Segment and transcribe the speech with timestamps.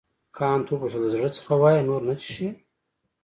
[0.37, 2.49] کانت وپوښتل د زړه څخه وایې نور نه څښې.